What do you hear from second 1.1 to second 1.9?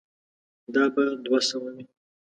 دوه سوه وي.